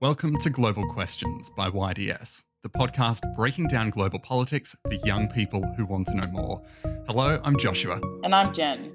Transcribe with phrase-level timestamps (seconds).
[0.00, 5.62] Welcome to Global Questions by YDS, the podcast breaking down global politics for young people
[5.76, 6.62] who want to know more.
[7.06, 8.00] Hello, I'm Joshua.
[8.24, 8.92] And I'm Jen.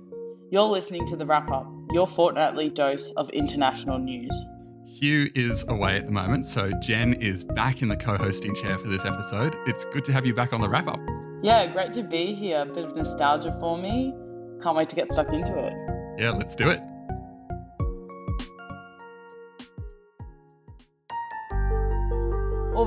[0.52, 4.30] You're listening to The Wrap Up, your fortnightly dose of international news.
[4.86, 8.78] Hugh is away at the moment, so Jen is back in the co hosting chair
[8.78, 9.56] for this episode.
[9.68, 11.00] It's good to have you back on the wrap up.
[11.42, 12.62] Yeah, great to be here.
[12.62, 14.14] A bit of nostalgia for me.
[14.62, 15.74] Can't wait to get stuck into it.
[16.22, 16.82] Yeah, let's do it.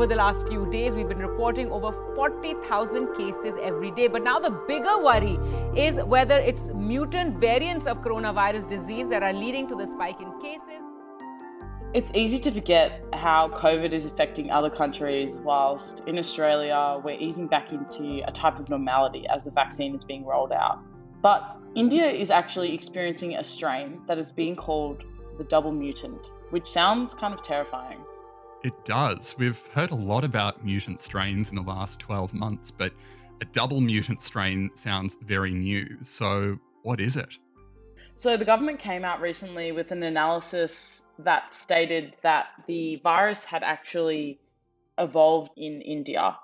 [0.02, 0.94] Over the last few days.
[0.96, 4.08] We've been reporting over 40,000 cases every day.
[4.08, 5.38] But now the bigger worry
[5.76, 10.40] is whether it's mutant variants of coronavirus disease that are leading to the spike in
[10.40, 10.82] cases.
[11.94, 17.46] It's easy to forget how COVID is affecting other countries, whilst in Australia we're easing
[17.46, 20.80] back into a type of normality as the vaccine is being rolled out.
[21.22, 25.04] But India is actually experiencing a strain that is being called
[25.38, 28.00] the double mutant, which sounds kind of terrifying.
[28.62, 29.34] It does.
[29.36, 32.92] We've heard a lot about mutant strains in the last 12 months, but
[33.40, 35.96] a double mutant strain sounds very new.
[36.00, 37.38] So, what is it?
[38.14, 43.64] So, the government came out recently with an analysis that stated that the virus had
[43.64, 44.38] actually
[44.96, 46.36] evolved in India.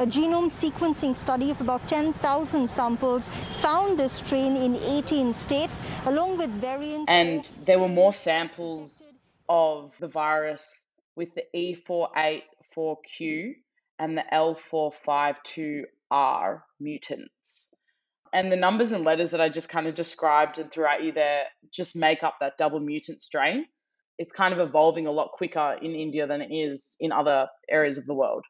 [0.00, 3.30] A genome sequencing study of about 10,000 samples
[3.62, 7.10] found this strain in 18 states, along with variants.
[7.10, 9.14] And there were more samples
[9.48, 12.42] of the virus with the E484Q
[12.76, 13.52] mm-hmm.
[13.98, 17.68] and the L452R mutants.
[18.32, 21.12] And the numbers and letters that I just kind of described and threw at you
[21.12, 23.66] there just make up that double mutant strain.
[24.18, 27.98] It's kind of evolving a lot quicker in India than it is in other areas
[27.98, 28.44] of the world.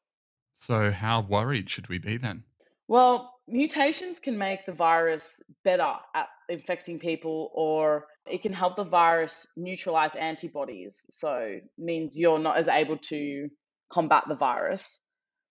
[0.54, 2.44] So, how worried should we be then?
[2.86, 8.84] Well, mutations can make the virus better at infecting people or it can help the
[8.84, 11.04] virus neutralize antibodies.
[11.10, 13.48] So means you're not as able to
[13.92, 15.02] combat the virus.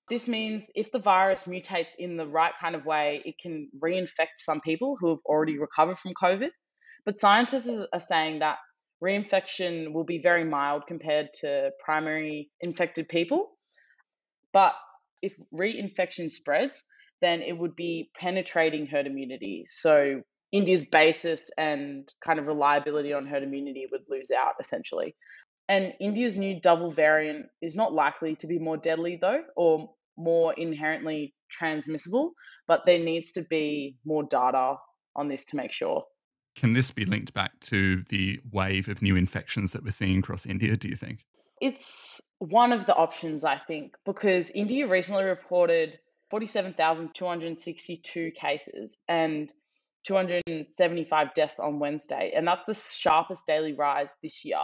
[0.10, 4.38] This means if the virus mutates in the right kind of way, it can reinfect
[4.38, 6.50] some people who have already recovered from COVID.
[7.06, 8.58] But scientists are saying that
[9.03, 13.50] reinfection will be very mild compared to primary infected people.
[14.52, 14.74] But
[15.22, 16.84] if reinfection spreads,
[17.23, 19.63] then it would be penetrating herd immunity.
[19.67, 25.16] So India's basis and kind of reliability on herd immunity would lose out essentially.
[25.69, 30.53] And India's new double variant is not likely to be more deadly though, or more
[30.53, 32.34] inherently transmissible,
[32.67, 34.75] but there needs to be more data
[35.16, 36.03] on this to make sure.
[36.55, 40.45] Can this be linked back to the wave of new infections that we're seeing across
[40.45, 41.25] India, do you think?
[41.61, 45.97] It's one of the options, I think, because India recently reported
[46.34, 49.54] 47,262 cases and
[50.04, 54.58] 275 deaths on Wednesday, and that's the sharpest daily rise this year.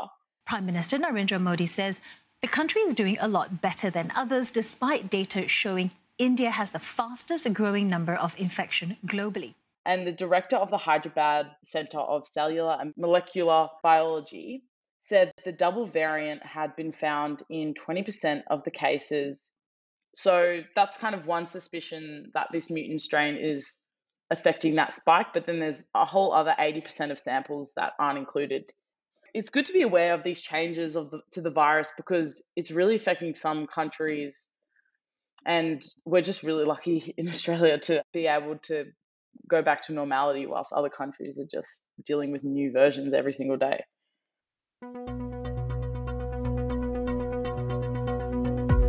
[0.47, 2.01] Prime Minister Narendra Modi says
[2.41, 6.79] the country is doing a lot better than others, despite data showing India has the
[6.79, 9.53] fastest growing number of infection globally.
[9.85, 14.63] And the director of the Hyderabad Center of Cellular and Molecular Biology
[15.01, 19.51] said the double variant had been found in 20% of the cases
[20.15, 23.77] so that's kind of one suspicion that this mutant strain is
[24.31, 28.65] affecting that spike, but then there's a whole other 80% of samples that aren't included.
[29.33, 32.71] It's good to be aware of these changes of the, to the virus because it's
[32.71, 34.47] really affecting some countries.
[35.45, 38.85] And we're just really lucky in Australia to be able to
[39.47, 43.57] go back to normality whilst other countries are just dealing with new versions every single
[43.57, 43.83] day.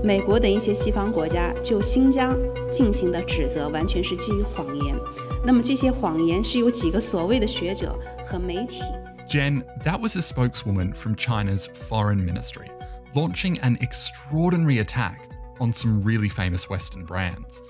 [0.04, 2.38] 美国等一些西方国家就新疆
[2.72, 4.96] 进行的指责完全是基于谎言。
[5.44, 8.82] 那么这些谎言是由几个所谓的学者和媒体。
[9.28, 12.70] Jen, that was a spokeswoman from China's foreign ministry
[13.16, 17.64] launching an extraordinary attack on some really famous Western brands.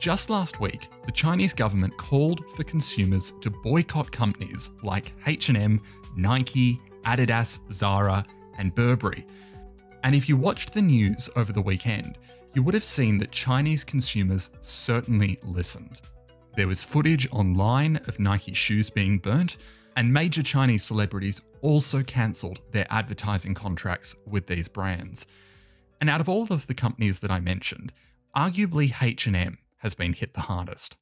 [0.00, 5.80] Just last week, the Chinese government called for consumers to boycott companies like H&M,
[6.16, 8.24] Nike, Adidas, Zara,
[8.56, 9.26] and Burberry
[10.03, 12.17] and if you watched the news over the weekend,
[12.53, 16.01] you would have seen that Chinese consumers certainly listened.
[16.55, 19.57] There was footage online of Nike shoes being burnt,
[19.95, 25.25] and major Chinese celebrities also cancelled their advertising contracts with these brands.
[25.99, 27.93] And out of all of the companies that I mentioned,
[28.35, 30.97] arguably H&M has been hit the hardest.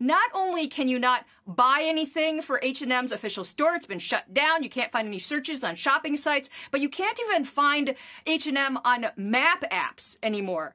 [0.00, 4.62] Not only can you not buy anything for H&M's official store, it's been shut down.
[4.62, 7.94] You can't find any searches on shopping sites, but you can't even find
[8.26, 10.74] H&M on map apps anymore.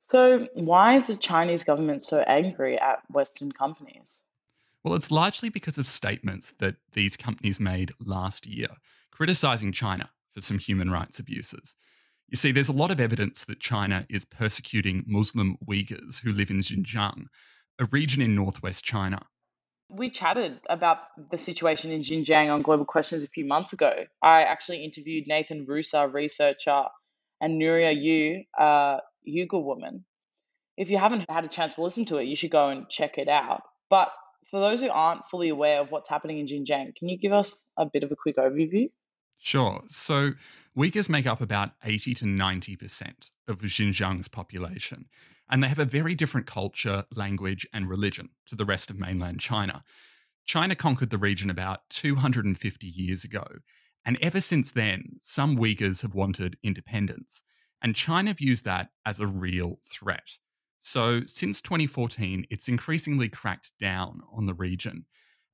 [0.00, 4.22] So, why is the Chinese government so angry at Western companies?
[4.82, 8.68] Well, it's largely because of statements that these companies made last year,
[9.10, 11.74] criticizing China for some human rights abuses.
[12.28, 16.50] You see, there's a lot of evidence that China is persecuting Muslim Uyghurs who live
[16.50, 17.26] in Xinjiang,
[17.80, 19.20] a region in northwest China.
[19.88, 20.98] We chatted about
[21.32, 23.92] the situation in Xinjiang on Global Questions a few months ago.
[24.22, 26.84] I actually interviewed Nathan Ruser, researcher,
[27.40, 30.04] and Nuria Yu, a Uyghur woman.
[30.76, 33.18] If you haven't had a chance to listen to it, you should go and check
[33.18, 33.62] it out.
[33.88, 34.10] But
[34.50, 37.64] for those who aren't fully aware of what's happening in Xinjiang, can you give us
[37.76, 38.90] a bit of a quick overview?
[39.38, 39.80] Sure.
[39.88, 40.32] So
[40.76, 45.06] Uyghurs make up about 80 to 90% of Xinjiang's population,
[45.48, 49.40] and they have a very different culture, language, and religion to the rest of mainland
[49.40, 49.82] China.
[50.46, 53.44] China conquered the region about 250 years ago,
[54.04, 57.42] and ever since then, some Uyghurs have wanted independence,
[57.82, 60.38] and China views that as a real threat.
[60.78, 65.04] So, since 2014, it's increasingly cracked down on the region.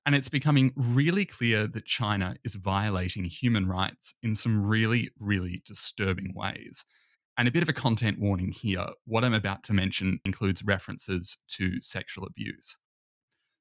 [0.06, 5.60] And it's becoming really clear that China is violating human rights in some really, really
[5.66, 6.84] disturbing ways.
[7.36, 11.38] And a bit of a content warning here what I'm about to mention includes references
[11.48, 12.78] to sexual abuse.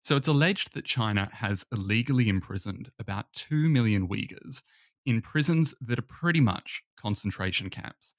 [0.01, 4.61] So it's alleged that China has illegally imprisoned about 2 million Uyghurs
[5.03, 8.13] in prisons that are pretty much concentration camps.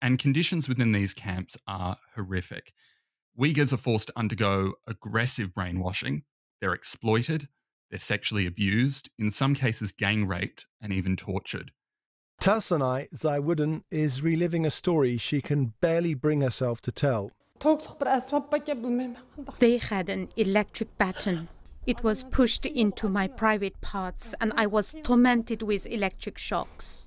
[0.00, 2.72] And conditions within these camps are horrific.
[3.36, 6.22] Uyghurs are forced to undergo aggressive brainwashing,
[6.60, 7.48] they're exploited,
[7.94, 11.70] they're sexually abused, in some cases, gang raped, and even tortured.
[12.42, 17.30] Tursunay Ziawudun is reliving a story she can barely bring herself to tell.
[19.60, 21.48] They had an electric baton.
[21.86, 27.06] It was pushed into my private parts, and I was tormented with electric shocks.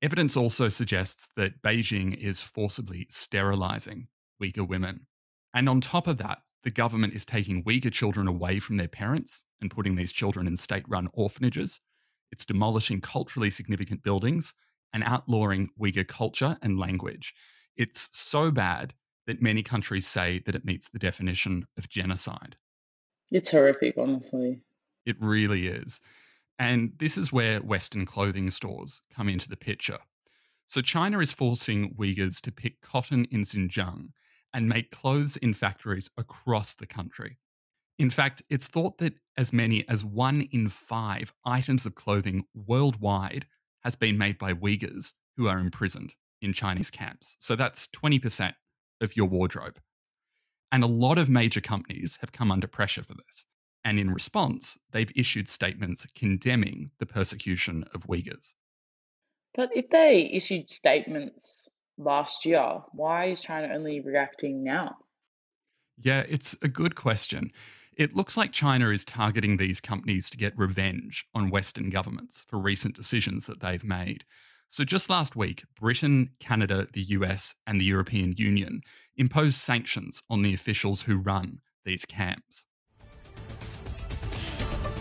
[0.00, 4.08] Evidence also suggests that Beijing is forcibly sterilizing
[4.42, 5.08] Uyghur women.
[5.52, 9.44] And on top of that, the government is taking Uyghur children away from their parents
[9.60, 11.80] and putting these children in state run orphanages.
[12.32, 14.54] It's demolishing culturally significant buildings
[14.92, 17.34] and outlawing Uyghur culture and language.
[17.76, 18.94] It's so bad
[19.26, 22.56] that many countries say that it meets the definition of genocide.
[23.30, 24.60] It's horrific, honestly.
[25.04, 26.00] It really is.
[26.58, 29.98] And this is where Western clothing stores come into the picture.
[30.66, 34.10] So China is forcing Uyghurs to pick cotton in Xinjiang
[34.54, 37.38] and make clothes in factories across the country.
[37.98, 43.46] In fact, it's thought that as many as one in five items of clothing worldwide
[43.82, 47.36] has been made by Uyghurs who are imprisoned in Chinese camps.
[47.40, 48.54] So that's 20%
[49.00, 49.78] of your wardrobe.
[50.72, 53.46] And a lot of major companies have come under pressure for this.
[53.84, 58.54] And in response, they've issued statements condemning the persecution of Uyghurs.
[59.54, 61.68] But if they issued statements
[61.98, 62.80] last year.
[62.92, 64.96] Why is China only reacting now?
[65.98, 67.50] Yeah, it's a good question.
[67.96, 72.58] It looks like China is targeting these companies to get revenge on Western governments for
[72.58, 74.24] recent decisions that they've made.
[74.68, 78.80] So, just last week, Britain, Canada, the US, and the European Union
[79.16, 82.66] imposed sanctions on the officials who run these camps.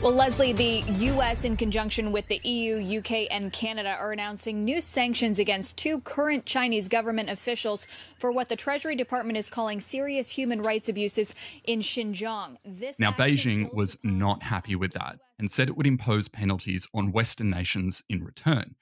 [0.03, 4.81] Well, Leslie, the U.S., in conjunction with the EU, UK, and Canada, are announcing new
[4.81, 7.88] sanctions against two current Chinese government officials
[8.19, 11.33] for what the Treasury Department is calling serious human rights abuses
[11.63, 12.57] in Xinjiang.
[12.65, 17.13] This now, Beijing was not happy with that and said it would impose penalties on
[17.13, 18.75] Western nations in return.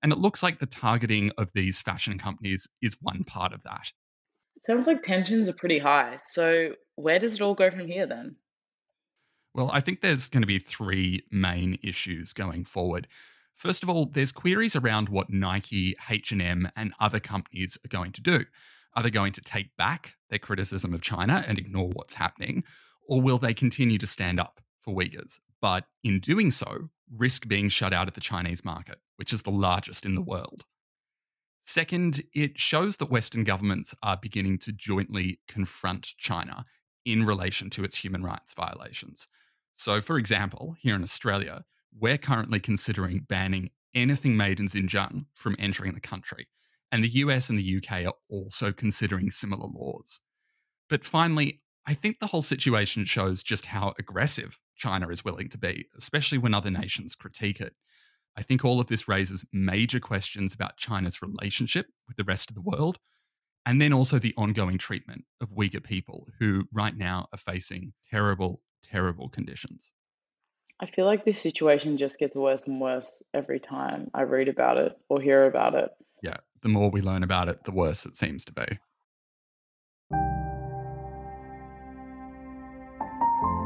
[0.00, 3.90] And it looks like the targeting of these fashion companies is one part of that.
[4.54, 6.18] It sounds like tensions are pretty high.
[6.22, 8.36] So, where does it all go from here then?
[9.54, 13.08] Well, I think there's going to be three main issues going forward.
[13.54, 18.20] First of all, there's queries around what Nike, H&M and other companies are going to
[18.20, 18.44] do.
[18.94, 22.64] Are they going to take back their criticism of China and ignore what's happening
[23.08, 25.40] or will they continue to stand up for Uyghurs?
[25.60, 29.50] But in doing so, risk being shut out of the Chinese market, which is the
[29.50, 30.64] largest in the world.
[31.58, 36.64] Second, it shows that Western governments are beginning to jointly confront China
[37.10, 39.28] in relation to its human rights violations.
[39.72, 41.64] So, for example, here in Australia,
[41.96, 46.48] we're currently considering banning anything made in Xinjiang from entering the country.
[46.90, 50.20] And the US and the UK are also considering similar laws.
[50.88, 55.58] But finally, I think the whole situation shows just how aggressive China is willing to
[55.58, 57.74] be, especially when other nations critique it.
[58.36, 62.54] I think all of this raises major questions about China's relationship with the rest of
[62.54, 62.98] the world,
[63.68, 68.62] and then also the ongoing treatment of Uyghur people who right now are facing terrible
[68.82, 69.92] terrible conditions.
[70.80, 74.78] I feel like this situation just gets worse and worse every time I read about
[74.78, 75.90] it or hear about it.
[76.22, 78.78] Yeah, the more we learn about it, the worse it seems to be.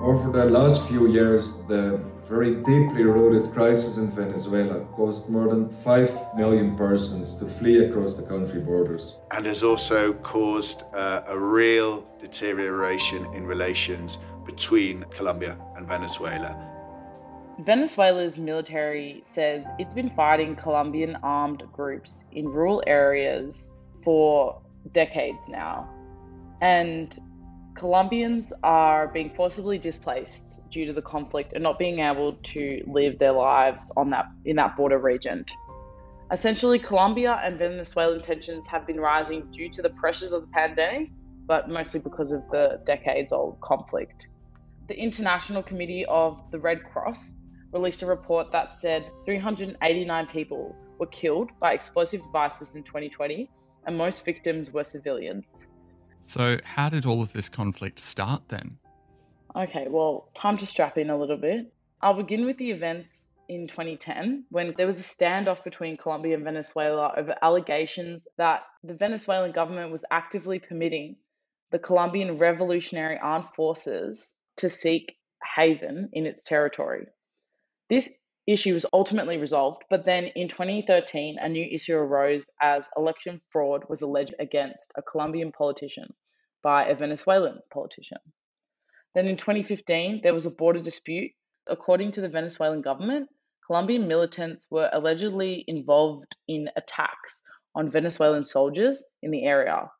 [0.02, 5.70] Over the last few years, the very deeply rooted crisis in Venezuela caused more than
[5.70, 9.14] 5 million persons to flee across the country borders.
[9.30, 16.50] And has also caused uh, a real deterioration in relations between Colombia and Venezuela.
[17.60, 23.70] Venezuela's military says it's been fighting Colombian armed groups in rural areas
[24.02, 24.60] for
[24.92, 25.88] decades now.
[26.60, 27.20] And
[27.74, 33.18] Colombians are being forcibly displaced due to the conflict and not being able to live
[33.18, 35.44] their lives on that in that border region.
[36.30, 41.08] Essentially, Colombia and Venezuelan tensions have been rising due to the pressures of the pandemic,
[41.46, 44.28] but mostly because of the decades old conflict.
[44.88, 47.34] The International Committee of the Red Cross
[47.72, 53.50] released a report that said 389 people were killed by explosive devices in 2020,
[53.86, 55.46] and most victims were civilians.
[56.22, 58.78] So, how did all of this conflict start then?
[59.54, 61.72] Okay, well, time to strap in a little bit.
[62.00, 66.44] I'll begin with the events in 2010 when there was a standoff between Colombia and
[66.44, 71.16] Venezuela over allegations that the Venezuelan government was actively permitting
[71.70, 75.16] the Colombian Revolutionary Armed Forces to seek
[75.56, 77.06] haven in its territory.
[77.90, 78.08] This
[78.46, 83.84] issue was ultimately resolved, but then in 2013, a new issue arose as election fraud
[83.88, 86.12] was alleged against a Colombian politician
[86.62, 88.18] by a Venezuelan politician.
[89.14, 91.32] Then in 2015, there was a border dispute.
[91.68, 93.28] According to the Venezuelan government,
[93.66, 97.42] Colombian militants were allegedly involved in attacks
[97.74, 99.90] on Venezuelan soldiers in the area,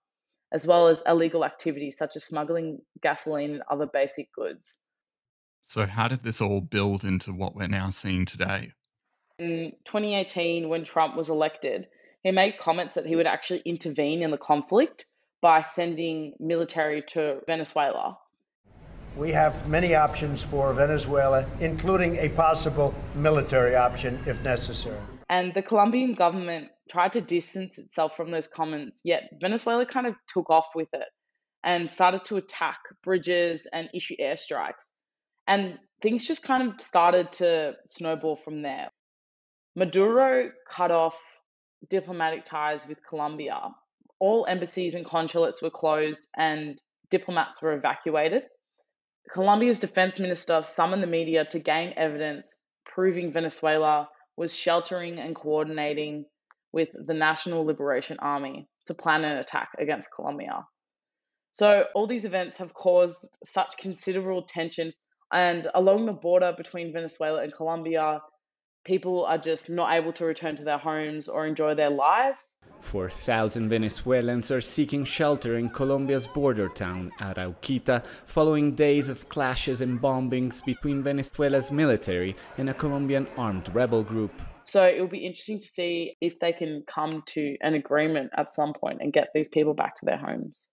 [0.53, 4.79] as well as illegal activities such as smuggling gasoline and other basic goods.
[5.63, 8.73] So, how did this all build into what we're now seeing today?
[9.39, 11.87] In 2018, when Trump was elected,
[12.23, 15.07] he made comments that he would actually intervene in the conflict
[15.41, 18.19] by sending military to Venezuela.
[19.17, 25.01] We have many options for Venezuela, including a possible military option if necessary.
[25.29, 30.15] And the Colombian government tried to distance itself from those comments, yet Venezuela kind of
[30.29, 31.09] took off with it
[31.65, 34.93] and started to attack bridges and issue airstrikes.
[35.47, 38.91] And things just kind of started to snowball from there.
[39.75, 41.17] Maduro cut off
[41.89, 43.59] diplomatic ties with Colombia.
[44.19, 46.81] All embassies and consulates were closed and
[47.11, 48.45] diplomats were evacuated.
[49.33, 56.25] Colombia's defense minister summoned the media to gain evidence proving Venezuela was sheltering and coordinating
[56.73, 60.67] with the National Liberation Army to plan an attack against Colombia.
[61.53, 64.93] So, all these events have caused such considerable tension
[65.33, 68.21] and along the border between Venezuela and Colombia,
[68.85, 72.59] people are just not able to return to their homes or enjoy their lives.
[72.81, 80.01] 4,000 Venezuelans are seeking shelter in Colombia's border town, Arauquita, following days of clashes and
[80.01, 84.33] bombings between Venezuela's military and a Colombian armed rebel group.
[84.65, 88.53] So it will be interesting to see if they can come to an agreement at
[88.53, 90.69] some point and get these people back to their homes.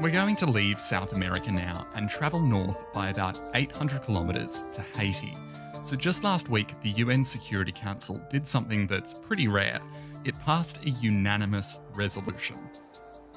[0.00, 4.80] We're going to leave South America now and travel north by about 800 kilometres to
[4.80, 5.36] Haiti.
[5.82, 9.80] So, just last week, the UN Security Council did something that's pretty rare.
[10.24, 12.58] It passed a unanimous resolution.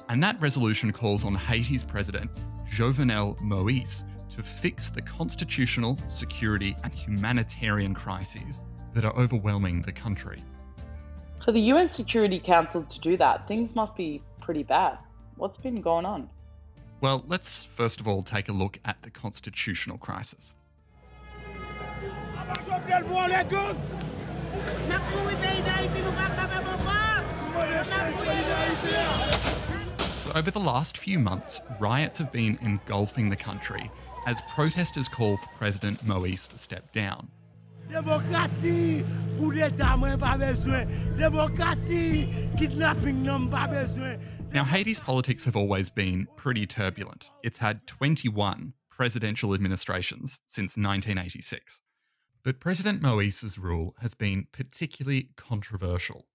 [0.08, 2.30] And that resolution calls on Haiti's president,
[2.64, 8.60] Jovenel Moise, to fix the constitutional, security, and humanitarian crises
[8.94, 10.44] that are overwhelming the country.
[11.44, 14.98] For the UN Security Council to do that, things must be pretty bad.
[15.34, 16.30] What's been going on?
[17.02, 20.54] Well, let's first of all take a look at the constitutional crisis.
[30.22, 33.90] So over the last few months, riots have been engulfing the country
[34.28, 37.26] as protesters call for President Moise to step down.
[37.90, 39.04] Democracy,
[41.18, 43.24] Democracy, kidnapping
[44.52, 47.30] now, Haiti's politics have always been pretty turbulent.
[47.42, 51.80] It's had 21 presidential administrations since 1986.
[52.44, 56.26] But President Moise's rule has been particularly controversial.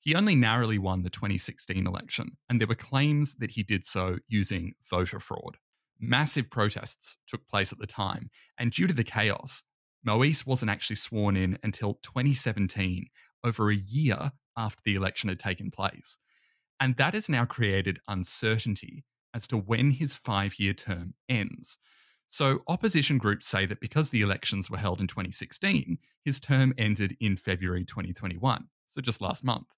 [0.00, 4.18] He only narrowly won the 2016 election, and there were claims that he did so
[4.28, 5.56] using voter fraud.
[5.98, 9.64] Massive protests took place at the time, and due to the chaos,
[10.04, 13.06] Moise wasn't actually sworn in until 2017,
[13.42, 16.18] over a year after the election had taken place.
[16.80, 21.78] And that has now created uncertainty as to when his five year term ends.
[22.26, 27.16] So, opposition groups say that because the elections were held in 2016, his term ended
[27.20, 29.68] in February 2021, so just last month.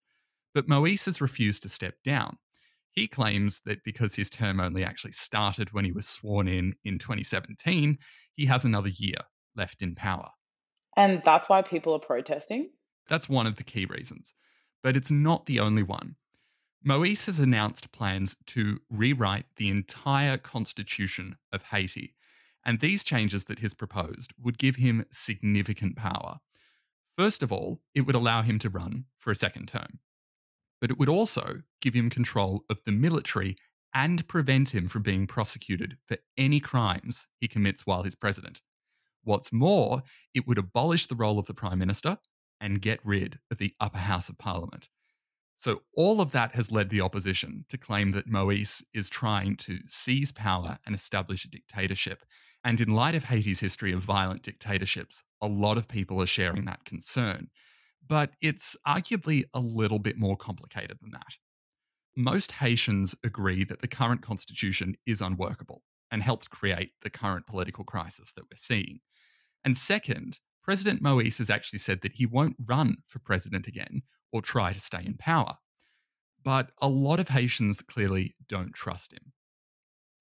[0.55, 2.39] But Moise has refused to step down.
[2.93, 6.99] He claims that because his term only actually started when he was sworn in in
[6.99, 7.99] 2017,
[8.35, 9.19] he has another year
[9.55, 10.31] left in power.
[10.97, 12.71] And that's why people are protesting?
[13.07, 14.35] That's one of the key reasons.
[14.83, 16.17] But it's not the only one.
[16.87, 22.15] Moise has announced plans to rewrite the entire constitution of Haiti.
[22.65, 26.39] And these changes that he's proposed would give him significant power.
[27.17, 29.99] First of all, it would allow him to run for a second term
[30.81, 33.57] but it would also give him control of the military
[33.95, 38.61] and prevent him from being prosecuted for any crimes he commits while he's president.
[39.25, 40.03] What's more,
[40.35, 42.19] it would abolish the role of the Prime Minister
[42.61, 44.89] and get rid of the upper house of Parliament.
[45.57, 49.79] So, all of that has led the opposition to claim that Moise is trying to
[49.87, 52.25] seize power and establish a dictatorship.
[52.63, 56.67] And in light of Haiti's history of violent dictatorships, a lot of people are sharing
[56.67, 57.49] that concern
[58.09, 61.37] but it's arguably a little bit more complicated than that.
[62.17, 67.85] Most Haitians agree that the current constitution is unworkable and helped create the current political
[67.85, 69.01] crisis that we're seeing.
[69.65, 74.43] And second, President Moise has actually said that he won't run for president again or
[74.43, 75.57] try to stay in power.
[76.43, 79.33] But a lot of Haitians clearly don't trust him.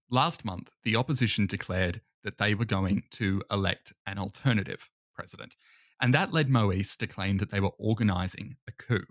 [0.09, 5.55] Last month, the opposition declared that they were going to elect an alternative president
[6.01, 9.05] and that led Moise to claim that they were organizing a coup.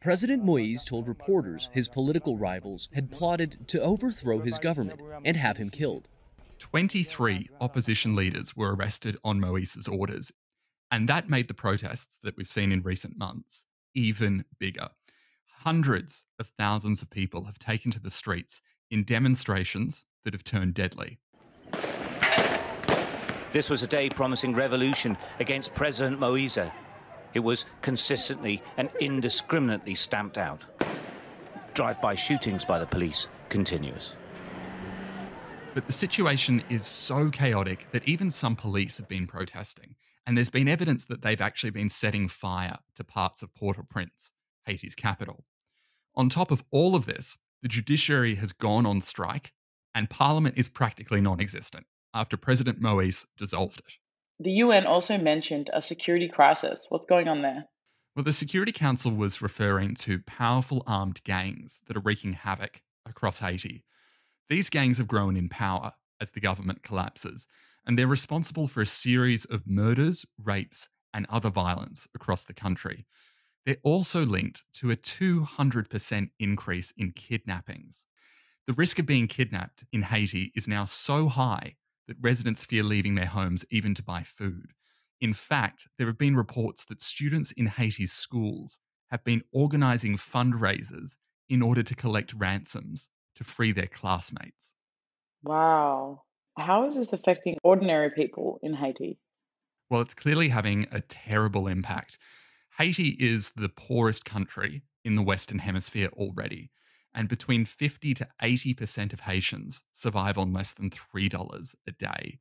[0.00, 5.56] President Moise told reporters his political rivals had plotted to overthrow his government and have
[5.56, 6.06] him killed.
[6.58, 10.30] 23 opposition leaders were arrested on Moise's orders,
[10.90, 13.64] and that made the protests that we've seen in recent months
[13.98, 14.88] even bigger.
[15.64, 20.72] Hundreds of thousands of people have taken to the streets in demonstrations that have turned
[20.72, 21.18] deadly.
[23.52, 26.58] This was a day promising revolution against President Moise.
[27.34, 30.64] It was consistently and indiscriminately stamped out.
[31.74, 34.14] Drive-by shootings by the police continuous.
[35.74, 39.94] But the situation is so chaotic that even some police have been protesting,
[40.28, 44.30] and there's been evidence that they've actually been setting fire to parts of Port-au-Prince,
[44.66, 45.46] Haiti's capital.
[46.14, 49.54] On top of all of this, the judiciary has gone on strike,
[49.94, 53.94] and parliament is practically non existent after President Moise dissolved it.
[54.38, 56.84] The UN also mentioned a security crisis.
[56.90, 57.64] What's going on there?
[58.14, 63.38] Well, the Security Council was referring to powerful armed gangs that are wreaking havoc across
[63.38, 63.82] Haiti.
[64.50, 67.48] These gangs have grown in power as the government collapses,
[67.88, 73.06] and they're responsible for a series of murders, rapes, and other violence across the country.
[73.64, 78.06] They're also linked to a 200% increase in kidnappings.
[78.66, 83.14] The risk of being kidnapped in Haiti is now so high that residents fear leaving
[83.14, 84.72] their homes even to buy food.
[85.20, 88.78] In fact, there have been reports that students in Haiti's schools
[89.10, 91.16] have been organizing fundraisers
[91.48, 94.74] in order to collect ransoms to free their classmates.
[95.42, 96.22] Wow.
[96.58, 99.18] How is this affecting ordinary people in Haiti?
[99.90, 102.18] Well, it's clearly having a terrible impact.
[102.78, 106.70] Haiti is the poorest country in the Western Hemisphere already
[107.14, 112.38] and between 50 to 80% of Haitians survive on less than $3 a day.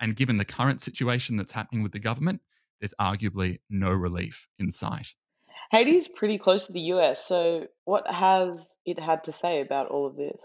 [0.00, 2.40] And given the current situation that's happening with the government,
[2.80, 5.14] there's arguably no relief in sight.
[5.70, 9.88] Haiti is pretty close to the US, so what has it had to say about
[9.88, 10.40] all of this?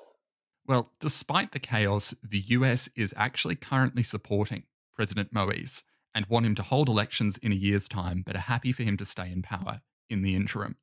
[0.67, 6.55] Well, despite the chaos, the US is actually currently supporting President Moise and want him
[6.55, 9.41] to hold elections in a year's time, but are happy for him to stay in
[9.41, 10.75] power in the interim.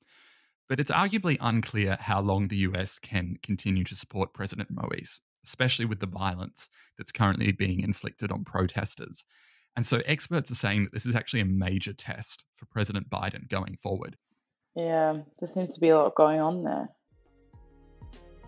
[0.69, 5.85] But it's arguably unclear how long the US can continue to support President Moise, especially
[5.85, 9.27] with the violence that's currently being inflicted on protesters.
[9.77, 13.49] And so experts are saying that this is actually a major test for President Biden
[13.49, 14.17] going forward.
[14.75, 16.89] Yeah, there seems to be a lot going on there.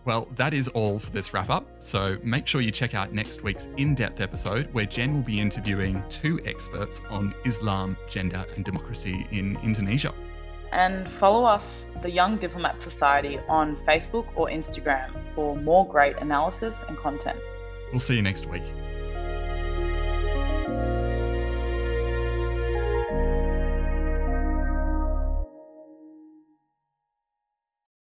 [0.07, 1.67] Well, that is all for this wrap up.
[1.81, 5.41] So make sure you check out next week's in depth episode where Jen will be
[5.41, 10.15] interviewing two experts on Islam, gender, and democracy in Indonesia
[10.73, 16.85] and follow us, the Young Diplomat Society, on Facebook or Instagram for more great analysis
[16.87, 17.39] and content.
[17.91, 18.63] We'll see you next week.